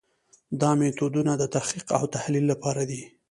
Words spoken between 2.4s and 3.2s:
لپاره دي.